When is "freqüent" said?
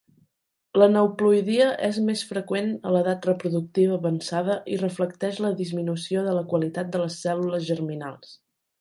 2.29-2.71